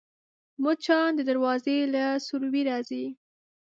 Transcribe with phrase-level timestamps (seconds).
[0.61, 3.05] مچان د دروازې له سوري راځي